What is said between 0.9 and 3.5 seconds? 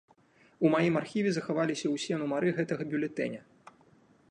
архіве захаваліся ўсе нумары гэтага бюлетэня.